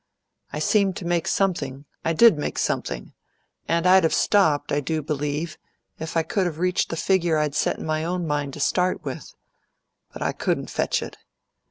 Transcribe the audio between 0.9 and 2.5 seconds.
to make something I did